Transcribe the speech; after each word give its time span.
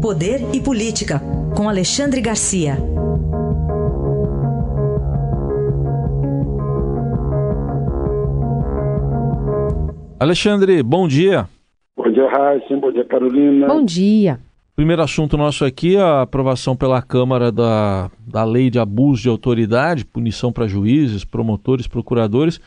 Poder 0.00 0.40
e 0.54 0.62
Política, 0.62 1.20
com 1.54 1.68
Alexandre 1.68 2.22
Garcia. 2.22 2.72
Alexandre, 10.18 10.82
bom 10.82 11.06
dia. 11.06 11.46
Bom 11.94 12.10
dia, 12.10 12.26
Raíssa. 12.30 12.74
Bom 12.78 12.90
dia, 12.90 13.04
Carolina. 13.04 13.66
Bom 13.66 13.84
dia. 13.84 14.38
Primeiro 14.74 15.02
assunto 15.02 15.36
nosso 15.36 15.66
aqui 15.66 15.98
a 15.98 16.22
aprovação 16.22 16.74
pela 16.74 17.02
Câmara 17.02 17.52
da, 17.52 18.10
da 18.26 18.42
lei 18.42 18.70
de 18.70 18.78
abuso 18.78 19.20
de 19.20 19.28
autoridade, 19.28 20.06
punição 20.06 20.50
para 20.50 20.66
juízes, 20.66 21.26
promotores, 21.26 21.86
procuradores. 21.86 22.58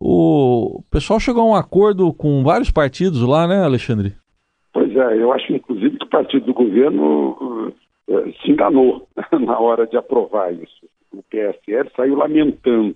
O 0.00 0.82
pessoal 0.90 1.20
chegou 1.20 1.42
a 1.42 1.46
um 1.46 1.54
acordo 1.54 2.12
com 2.12 2.42
vários 2.42 2.72
partidos 2.72 3.22
lá, 3.22 3.46
né, 3.46 3.62
Alexandre? 3.62 4.14
Pois 4.72 4.90
é, 4.96 5.22
eu 5.22 5.32
acho 5.32 5.52
inclusive 5.52 5.99
partido 6.10 6.46
do 6.46 6.54
governo 6.54 7.72
uh, 8.08 8.32
se 8.42 8.50
enganou 8.50 9.08
na 9.32 9.58
hora 9.58 9.86
de 9.86 9.96
aprovar 9.96 10.52
isso. 10.52 10.86
O 11.12 11.22
PSL 11.22 11.90
saiu 11.96 12.16
lamentando. 12.16 12.94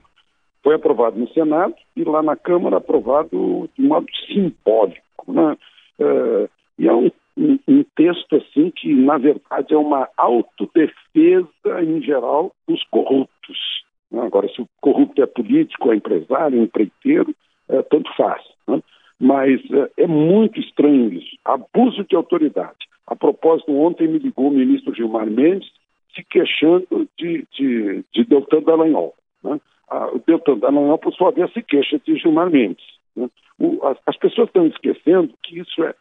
Foi 0.62 0.74
aprovado 0.74 1.19
no 1.19 1.28
Senado 1.28 1.74
e 1.96 2.05
lá 2.05 2.22
na 2.22 2.36
Câmara 2.36 2.78
aprovado 2.78 3.69
de 3.77 3.82
modo 3.82 4.06
simbólico. 4.27 5.32
Né? 5.32 5.56
Uh, 5.98 6.48
e 6.78 6.88
é 6.88 6.92
um 6.92 7.10
um, 7.36 7.58
um, 7.66 7.84
texto 7.96 8.36
assim 8.36 8.70
que, 8.70 8.95
na 8.95 9.19
verdade, 9.19 9.74
é 9.74 9.77
uma 9.77 10.08
autodefesa 10.16 11.48
em 11.83 12.00
geral 12.02 12.52
dos 12.66 12.83
corruptos. 12.84 13.58
Né? 14.10 14.22
Agora, 14.22 14.48
se 14.48 14.60
o 14.60 14.69
corrupto 14.80 15.22
é 15.22 15.27
político, 15.27 15.92
é 15.92 15.96
empresário, 15.96 16.60
é 16.60 16.62
empreiteiro, 16.62 17.34
é, 17.69 17.83
tanto 17.83 18.10
faz. 18.16 18.42
Né? 18.69 18.80
Mas 19.19 19.60
é, 19.70 20.05
é, 20.05 20.06
muito 20.06 20.60
estranho 20.60 21.12
isso. 21.12 21.36
Abuso 21.44 22.05
de 22.05 22.14
autoridade. 22.14 22.83
Propósito, 23.44 23.76
ontem 23.76 24.08
me 24.08 24.18
ligou 24.18 24.48
o 24.48 24.54
ministro 24.54 24.94
Gilmar 24.94 25.26
Mendes 25.26 25.70
se 26.14 26.24
queixando 26.24 27.06
de, 27.19 27.46
de, 27.52 28.02
de 28.10 28.24
Deltan 28.24 28.62
Dallagnol. 28.62 29.14
Né? 29.42 29.60
o 30.14 30.19
Deltan 30.27 30.56
Dallagnol, 30.56 30.96
por 30.96 31.12
sua 31.12 31.30
vez, 31.30 31.52
se 31.52 31.62
queixa 31.62 32.00
de 32.06 32.16
Gilmar 32.16 32.48
Mendes. 32.48 32.82
Né? 33.14 33.28
O, 33.58 33.86
as, 33.86 33.98
as, 34.06 34.16
pessoas 34.16 34.48
estão 34.48 34.66
esquecendo 34.66 35.34
que 35.42 35.58
isso 35.58 35.84
é 35.84 35.94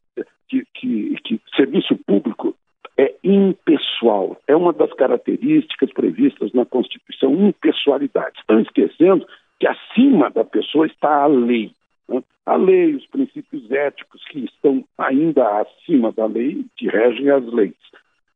que, 0.47 0.65
que, 0.73 1.17
que 1.21 1.41
serviço 1.53 1.97
público 2.07 2.55
é 2.97 3.13
impessoal. 3.21 4.37
É 4.47 4.55
uma 4.55 4.71
das 4.71 4.93
características 4.93 5.91
previstas 5.91 6.53
na 6.53 6.65
Constituição, 6.65 7.33
impessoalidade. 7.33 8.39
Estão 8.39 8.61
esquecendo 8.61 9.27
que 9.59 9.67
acima 9.67 10.29
da 10.29 10.45
pessoa 10.45 10.87
está 10.87 11.23
a 11.23 11.27
lei. 11.27 11.71
Né? 12.07 12.23
A 12.45 12.55
lei, 12.55 12.95
os 12.95 13.05
princípios 13.07 13.69
éticos 13.71 14.23
que 14.25 14.45
estão 14.45 14.83
ainda 14.97 15.61
acima 15.61 16.11
da 16.11 16.25
lei, 16.25 16.65
que 16.75 16.87
regem 16.87 17.29
as 17.29 17.45
leis. 17.45 17.75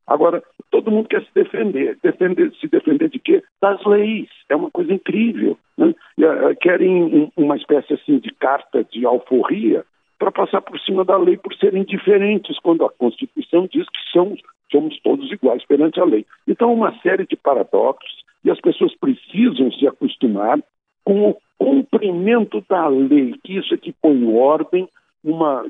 Agora, 0.08 0.42
todo 0.72 0.90
mundo 0.90 1.10
quer 1.10 1.22
se 1.23 1.34
defender. 1.34 1.98
defender 2.02 2.54
se 2.60 2.68
defender 2.68 3.10
de 3.10 3.20
quê? 3.20 3.44
Das 3.62 3.84
leis. 3.86 4.30
É 4.50 4.56
uma 4.56 4.72
coisa 4.72 4.94
incrível. 4.94 5.58
Né? 5.78 5.94
Eh, 6.20 6.56
querem 6.62 7.30
uma 7.36 7.58
espécie 7.58 7.94
assim 7.94 8.18
de 8.18 8.34
carta 8.34 8.86
de 8.86 9.06
alforria 9.06 9.84
para 10.18 10.32
passar 10.32 10.62
por 10.62 10.80
cima 10.80 11.04
da 11.04 11.18
lei 11.18 11.38
por 11.38 11.54
serem 11.56 11.84
diferentes, 11.84 12.58
quando 12.60 12.86
a 12.86 12.90
Constituição 12.90 13.68
diz 13.72 13.88
que 13.90 14.00
somos, 14.12 14.42
somos 14.72 15.00
todos 15.02 15.32
iguais 15.32 15.64
perante 15.66 16.00
a 16.00 16.06
lei. 16.06 16.26
Então, 16.48 16.73
uma 16.73 16.98
série 17.02 17.28
de 17.28 17.36
paradoxos, 17.36 18.26
e 18.44 18.50
as 18.50 18.60
pessoas 18.60 18.95
precisam 18.95 19.72
se 19.73 19.86
acostumar 19.88 20.60
com 21.04 21.30
o 21.30 21.38
cumprimento 22.00 22.64
da 22.70 22.88
lei, 22.88 23.36
que 23.44 23.58
isso 23.58 23.73
é 23.73 23.78
que 23.78 23.94
põe 23.94 24.26
ordem 24.34 24.88
numa, 25.23 25.66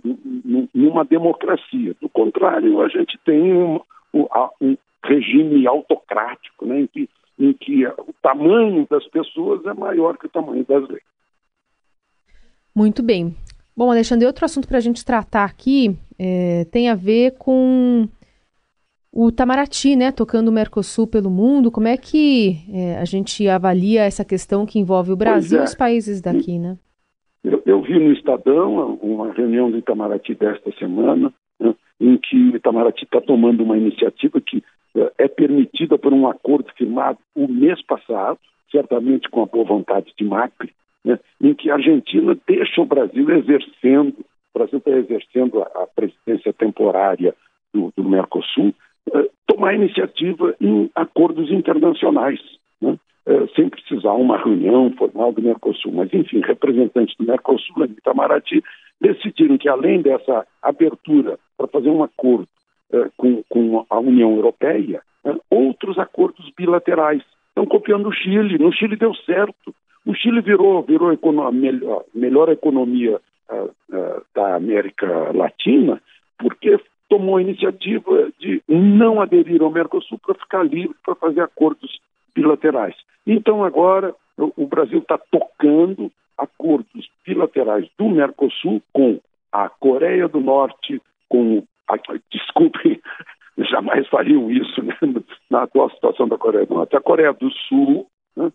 numa 0.73 1.05
democracia. 1.05 1.95
Do 2.01 2.09
contrário, 2.09 2.81
a 2.81 2.87
gente 2.87 3.17
tem 3.25 3.53
um, 3.53 3.79
um 4.13 4.77
regime 5.03 5.65
autocrático, 5.67 6.65
né, 6.65 6.81
em, 6.81 6.87
que, 6.87 7.09
em 7.39 7.53
que 7.53 7.85
o 7.85 8.13
tamanho 8.21 8.85
das 8.89 9.07
pessoas 9.07 9.65
é 9.65 9.73
maior 9.73 10.17
que 10.17 10.25
o 10.25 10.29
tamanho 10.29 10.65
das 10.65 10.87
leis. 10.87 11.03
Muito 12.75 13.01
bem. 13.01 13.35
Bom, 13.75 13.91
Alexandre, 13.91 14.25
outro 14.25 14.45
assunto 14.45 14.67
para 14.67 14.77
a 14.77 14.81
gente 14.81 15.05
tratar 15.05 15.45
aqui 15.45 15.97
é, 16.17 16.65
tem 16.71 16.89
a 16.89 16.95
ver 16.95 17.37
com 17.37 18.07
o 19.19 19.29
Itamaraty, 19.29 19.95
né, 19.95 20.11
tocando 20.11 20.49
o 20.49 20.51
Mercosul 20.51 21.07
pelo 21.07 21.27
mundo. 21.27 21.71
Como 21.71 21.87
é 21.87 21.97
que 21.97 22.57
é, 22.71 22.99
a 22.99 23.05
gente 23.05 23.47
avalia 23.47 24.03
essa 24.03 24.23
questão 24.23 24.63
que 24.63 24.77
envolve 24.77 25.11
o 25.11 25.17
Brasil 25.17 25.57
é. 25.57 25.61
e 25.61 25.63
os 25.63 25.73
países 25.73 26.21
daqui, 26.21 26.59
né? 26.59 26.77
Eu, 27.43 27.59
eu, 27.65 27.81
vi 27.81 27.97
no 27.97 28.13
Estadão 28.13 28.93
uma 29.01 29.33
reunião 29.33 29.71
do 29.71 29.77
Itamaraty 29.79 30.35
desta 30.35 30.71
semana, 30.73 31.33
né, 31.59 31.73
em 31.99 32.15
que 32.15 32.35
o 32.35 32.55
Itamaraty 32.57 33.05
está 33.05 33.19
tomando 33.19 33.63
uma 33.63 33.75
iniciativa 33.75 34.39
que 34.39 34.63
é, 34.95 35.11
é 35.17 35.27
permitida 35.27 35.97
por 35.97 36.13
um 36.13 36.27
acordo 36.27 36.71
firmado 36.77 37.17
o 37.33 37.47
mês 37.47 37.81
passado, 37.87 38.37
certamente 38.69 39.27
com 39.31 39.41
a 39.41 39.47
boa 39.47 39.65
vontade 39.65 40.13
de 40.15 40.23
Macri, 40.23 40.71
né, 41.03 41.19
em 41.41 41.55
que 41.55 41.71
a 41.71 41.73
Argentina 41.73 42.37
deixa 42.47 42.81
o 42.81 42.85
Brasil 42.85 43.27
exercendo, 43.31 44.13
o 44.53 44.59
Brasil 44.59 44.77
está 44.77 44.91
exercendo 44.91 45.63
a, 45.63 45.65
a, 45.65 45.87
presidência 45.87 46.53
temporária 46.53 47.33
do, 47.73 47.91
do 47.97 48.03
Mercosul, 48.03 48.75
tomar 49.45 49.73
iniciativa 49.73 50.55
em 50.61 50.89
acordos 50.95 51.51
internacionais, 51.51 52.39
né, 52.81 52.97
eh, 53.25 53.47
sem 53.55 53.69
precisar 53.69 54.13
uma 54.13 54.37
reunião 54.37 54.91
formal 54.91 55.31
do 55.31 55.41
Mercosul. 55.41 55.91
Mas, 55.93 56.13
enfim, 56.13 56.41
representantes 56.41 57.15
do 57.17 57.25
Mercosul 57.25 57.85
e 57.85 57.91
Itamaraty 57.91 58.63
decidiram 59.01 59.57
que, 59.57 59.67
além 59.67 60.01
dessa 60.01 60.45
abertura 60.61 61.39
para 61.57 61.67
fazer 61.67 61.89
um 61.89 62.03
acordo 62.03 62.47
eh, 62.93 63.09
com, 63.17 63.43
com, 63.49 63.85
a 63.89 63.99
União 63.99 64.35
Europeia, 64.35 65.01
né, 65.23 65.35
outros 65.49 65.97
acordos 65.97 66.51
bilaterais. 66.55 67.23
Estão 67.49 67.65
copiando 67.65 68.09
o 68.09 68.13
Chile. 68.13 68.59
No 68.59 68.71
Chile 68.71 68.95
deu 68.95 69.13
certo. 69.15 69.73
O 70.05 70.13
Chile 70.13 70.41
virou, 70.41 70.83
virou 70.83 71.09
a 71.09 71.51
melhor, 71.51 72.03
melhor 72.13 72.49
economia 72.49 73.19
da 74.35 74.55
América 74.55 75.31
Latina 75.33 76.01
porque 76.37 76.79
tomou 77.09 77.37
a 77.37 77.41
iniciativa 77.41 78.31
de 78.39 78.61
não 78.67 79.21
aderir 79.21 79.61
ao 79.61 79.71
Mercosul 79.71 80.19
para 80.19 80.35
ficar 80.35 80.63
livre 80.63 80.95
para 81.05 81.15
fazer 81.15 81.41
acordos 81.41 81.99
bilaterais. 82.35 82.95
Então 83.25 83.63
agora 83.63 84.13
o, 84.37 84.67
Brasil 84.67 84.99
está 84.99 85.17
tocando 85.17 86.11
acordos 86.37 87.09
bilaterais 87.25 87.87
do 87.97 88.09
Mercosul 88.09 88.81
com 88.93 89.19
a 89.51 89.69
Coreia 89.69 90.27
do 90.27 90.39
Norte, 90.39 91.01
com 91.27 91.63
a, 91.89 91.97
desculpem, 92.31 93.01
jamais 93.57 94.07
fariam 94.07 94.51
isso 94.51 94.83
né, 94.83 94.95
na 95.49 95.63
atual 95.63 95.89
situação 95.89 96.27
da 96.27 96.37
Coreia 96.37 96.65
do 96.65 96.75
Norte, 96.75 96.95
a 96.95 97.01
Coreia 97.01 97.33
do 97.33 97.49
Sul, 97.51 98.07
né, 98.35 98.51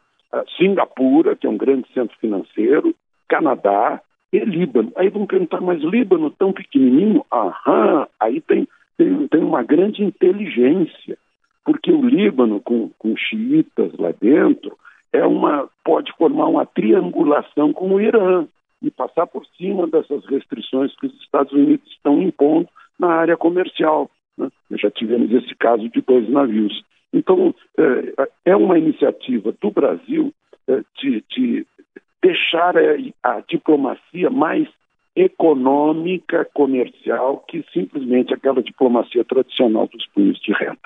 Singapura, 0.56 1.34
que 1.34 1.46
é 1.46 1.50
um 1.50 1.56
grande 1.56 1.86
centro 1.92 2.16
financeiro, 2.18 2.94
Canadá 3.28 4.00
e 4.32 4.38
Líbano. 4.40 4.92
Aí 4.96 5.08
vão 5.08 5.26
perguntar, 5.26 5.60
mas 5.60 5.82
Líbano 5.82 6.30
tão 6.30 6.52
pequenininho? 6.52 7.24
Aham, 7.30 8.06
aí 8.18 8.40
tem, 8.40 8.66
tem, 8.96 9.28
tem 9.28 9.40
uma 9.42 9.62
grande 9.62 10.02
inteligência, 10.02 11.18
porque 11.64 11.92
o 11.92 12.04
Líbano, 12.04 12.60
com, 12.60 12.90
com 12.98 13.16
xiitas 13.16 13.92
lá 13.98 14.12
dentro, 14.18 14.76
é 15.12 15.26
uma, 15.26 15.68
pode 15.84 16.10
formar 16.12 16.46
uma 16.46 16.64
triangulação 16.64 17.72
com 17.72 17.94
o 17.94 18.00
Irã 18.00 18.46
e 18.82 18.90
passar 18.90 19.26
por 19.26 19.44
cima 19.58 19.86
dessas 19.86 20.24
restrições 20.24 20.94
que 20.96 21.06
os 21.06 21.14
Estados 21.20 21.52
Unidos 21.52 21.86
estão 21.90 22.20
impondo 22.22 22.68
na 22.98 23.08
área 23.08 23.36
comercial. 23.36 24.10
Né? 24.36 24.48
Já 24.72 24.90
tivemos 24.90 25.30
esse 25.30 25.54
caso 25.54 25.88
de 25.88 26.00
dois 26.00 26.28
navios. 26.28 26.82
Então, 27.12 27.54
é, 27.78 28.28
é 28.46 28.56
uma 28.56 28.78
iniciativa 28.78 29.54
do 29.60 29.70
Brasil 29.70 30.32
é, 30.66 30.80
de, 30.98 31.22
de 31.28 31.66
deixar 32.22 32.74
a 33.22 33.40
diplomacia 33.48 34.30
mais 34.30 34.68
econômica, 35.14 36.48
comercial, 36.54 37.44
que 37.48 37.64
simplesmente 37.72 38.32
aquela 38.32 38.62
diplomacia 38.62 39.24
tradicional 39.24 39.86
dos 39.88 40.06
punhos 40.06 40.38
de 40.40 40.52
renda. 40.52 40.78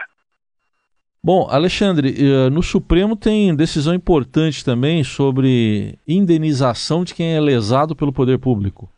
Bom, 1.22 1.48
Alexandre, 1.50 2.08
eh, 2.10 2.50
no 2.50 2.62
Supremo 2.62 3.16
tem 3.16 3.54
decisão 3.54 3.94
importante 3.94 4.64
também 4.64 5.02
sobre 5.02 5.98
indenização 6.06 7.04
de 7.04 7.14
quem 7.14 7.34
é 7.34 7.40
lesado 7.40 7.96
pelo 7.96 8.12
poder 8.12 8.38
público. 8.38 8.88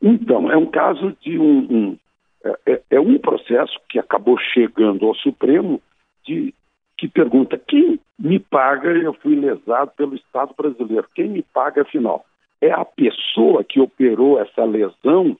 Então, 0.00 0.50
é 0.50 0.56
um 0.56 0.66
caso 0.66 1.14
de 1.20 1.38
um, 1.38 1.58
um 1.70 1.98
é, 2.44 2.72
é, 2.72 2.82
é 2.92 3.00
um 3.00 3.18
processo 3.18 3.78
que 3.88 3.98
acabou 3.98 4.38
chegando 4.38 5.06
ao 5.06 5.14
Supremo 5.14 5.80
de, 6.26 6.54
que 7.00 7.08
pergunta 7.08 7.56
quem 7.56 7.98
me 8.18 8.38
paga, 8.38 8.90
eu 8.90 9.14
fui 9.14 9.34
lesado 9.34 9.90
pelo 9.96 10.14
Estado 10.14 10.52
brasileiro, 10.54 11.08
quem 11.14 11.30
me 11.30 11.42
paga 11.42 11.80
afinal? 11.80 12.26
É 12.60 12.70
a 12.70 12.84
pessoa 12.84 13.64
que 13.64 13.80
operou 13.80 14.38
essa 14.38 14.66
lesão, 14.66 15.34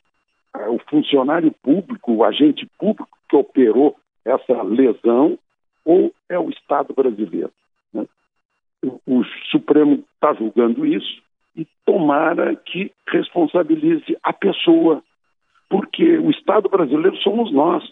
é, 0.57 0.71
o 0.71 0.79
funcionário 0.89 1.55
público, 1.63 2.15
o 2.15 2.25
agente 2.25 2.67
público 2.79 3.11
que 3.29 3.37
operou 3.37 3.95
essa 4.25 4.63
lesão, 4.63 5.39
ou 5.85 6.11
é 6.31 6.39
o 6.39 6.49
Estado 6.49 6.95
brasileiro? 6.95 7.53
Né? 7.93 8.07
O, 8.83 9.19
o 9.19 9.25
Supremo 9.51 10.03
está 10.15 10.33
julgando 10.33 10.87
isso 10.87 11.23
e 11.55 11.67
tomara 11.85 12.57
que 12.57 12.91
responsabilize 13.07 14.17
a 14.23 14.33
pessoa, 14.33 15.03
porque 15.69 16.17
o 16.17 16.31
Estado 16.31 16.71
brasileiro 16.71 17.19
somos 17.19 17.53
nós 17.53 17.85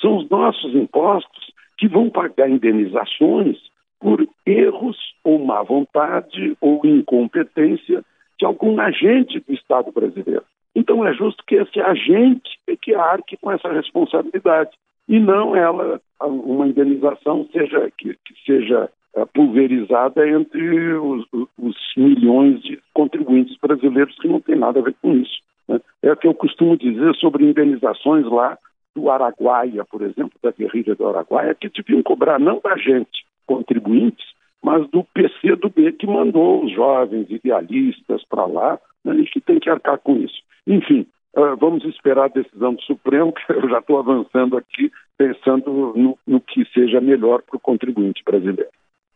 São 0.00 0.16
os 0.16 0.28
nossos 0.28 0.74
impostos 0.74 1.52
que 1.82 1.88
vão 1.88 2.08
pagar 2.08 2.48
indenizações 2.48 3.58
por 3.98 4.24
erros 4.46 4.96
ou 5.24 5.44
má 5.44 5.64
vontade 5.64 6.56
ou 6.60 6.80
incompetência 6.84 8.04
de 8.38 8.46
algum 8.46 8.80
agente 8.80 9.40
do 9.40 9.52
Estado 9.52 9.90
brasileiro. 9.90 10.44
Então 10.76 11.04
é 11.04 11.12
justo 11.12 11.42
que 11.44 11.56
esse 11.56 11.80
agente 11.80 12.56
é 12.68 12.76
que 12.76 12.94
arque 12.94 13.36
com 13.36 13.50
essa 13.50 13.68
responsabilidade 13.72 14.70
e 15.08 15.18
não 15.18 15.56
ela 15.56 16.00
uma 16.20 16.68
indenização 16.68 17.48
seja 17.52 17.90
que, 17.98 18.16
que 18.24 18.34
seja 18.46 18.88
é, 19.16 19.24
pulverizada 19.24 20.24
entre 20.28 20.94
os, 20.94 21.26
os, 21.58 21.76
milhões 21.96 22.62
de 22.62 22.78
contribuintes 22.94 23.56
brasileiros 23.60 24.14
que 24.20 24.28
não 24.28 24.40
tem 24.40 24.54
nada 24.54 24.78
a 24.78 24.82
ver 24.84 24.94
com 25.02 25.14
isso. 25.14 25.42
Né? 25.66 25.80
É 26.00 26.12
o 26.12 26.16
que 26.16 26.28
eu 26.28 26.34
costumo 26.34 26.76
dizer 26.76 27.12
sobre 27.16 27.44
indenizações 27.44 28.24
lá 28.26 28.56
do 28.94 29.10
Araguaia, 29.10 29.84
por 29.84 30.02
exemplo, 30.02 30.38
da 30.42 30.50
guerrilha 30.50 30.94
do 30.94 31.08
Araguaia, 31.08 31.54
que 31.54 31.68
deviam 31.68 32.02
cobrar 32.02 32.38
não 32.38 32.60
da 32.62 32.76
gente, 32.76 33.24
contribuintes, 33.46 34.26
mas 34.62 34.88
do 34.90 35.04
PCdoB 35.04 35.92
que 35.92 36.06
mandou 36.06 36.64
os 36.64 36.72
jovens 36.72 37.28
idealistas 37.28 38.24
para 38.28 38.46
lá 38.46 38.78
né, 39.04 39.14
e 39.16 39.24
que 39.24 39.40
tem 39.40 39.58
que 39.58 39.68
arcar 39.68 39.98
com 39.98 40.16
isso. 40.16 40.40
Enfim, 40.66 41.06
uh, 41.36 41.56
vamos 41.58 41.84
esperar 41.84 42.26
a 42.26 42.28
decisão 42.28 42.74
do 42.74 42.82
Supremo, 42.82 43.32
que 43.34 43.52
eu 43.52 43.68
já 43.68 43.78
estou 43.78 43.98
avançando 43.98 44.56
aqui, 44.56 44.90
pensando 45.18 45.92
no, 45.96 46.18
no 46.26 46.40
que 46.40 46.64
seja 46.72 47.00
melhor 47.00 47.42
para 47.42 47.56
o 47.56 47.60
contribuinte 47.60 48.22
brasileiro. 48.24 48.70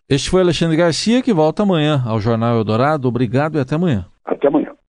Este 0.09 0.31
foi 0.31 0.41
Alexandre 0.41 0.77
Garcia, 0.77 1.23
que 1.23 1.33
volta 1.33 1.63
amanhã 1.63 2.03
ao 2.07 2.21
Jornal 2.21 2.57
Eldorado. 2.57 3.09
Obrigado 3.09 3.57
e 3.57 3.61
até 3.61 3.75
amanhã. 3.75 4.07
Até 4.25 4.47
amanhã. 4.47 4.66